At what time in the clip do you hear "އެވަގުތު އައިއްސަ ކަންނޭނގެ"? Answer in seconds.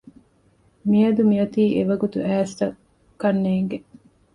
1.75-3.77